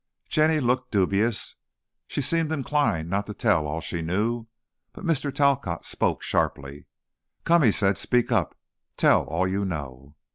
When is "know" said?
9.63-10.15